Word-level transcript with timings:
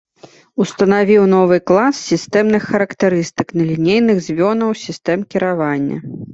Устанавіў 0.63 1.25
новы 1.33 1.59
клас 1.73 1.95
сістэмных 2.11 2.67
характарыстык 2.71 3.47
нелінейных 3.61 4.17
звёнаў 4.31 4.77
сістэм 4.89 5.19
кіравання. 5.33 5.97